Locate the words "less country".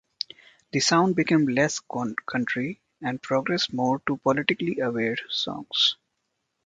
1.45-2.81